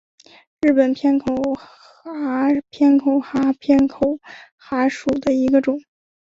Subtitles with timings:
[0.61, 1.53] 日本偏口
[2.03, 4.17] 蛤是偏口蛤科偏口
[4.55, 5.79] 蛤属的一种。